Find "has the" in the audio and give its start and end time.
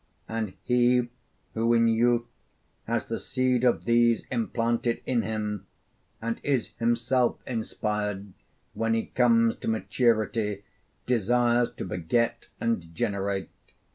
2.85-3.19